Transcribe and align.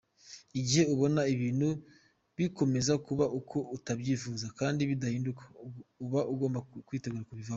Igihe 0.59 0.83
ubona 0.93 1.21
ibintu 1.35 1.67
bikomeza 2.37 2.93
kuba 3.05 3.25
uko 3.39 3.57
utabyifuza 3.75 4.45
kandi 4.59 4.81
bidahinduka 4.89 5.43
,uba 6.05 6.21
ugomba 6.33 6.59
kwitegura 6.87 7.29
kubivamo. 7.29 7.49